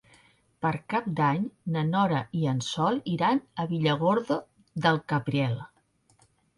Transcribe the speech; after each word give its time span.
Per 0.65 0.71
Cap 0.93 1.09
d'Any 1.19 1.43
na 1.75 1.83
Nora 1.91 2.23
i 2.41 2.43
en 2.55 2.65
Sol 2.71 2.99
iran 3.15 3.45
a 3.63 3.69
Villargordo 3.77 4.43
del 4.89 5.03
Cabriel. 5.15 5.59